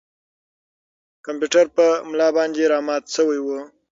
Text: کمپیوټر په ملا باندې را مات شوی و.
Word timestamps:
کمپیوټر 1.25 1.65
په 1.77 1.85
ملا 2.09 2.29
باندې 2.37 2.63
را 2.71 2.79
مات 2.87 3.03
شوی 3.15 3.39
و. 3.41 3.47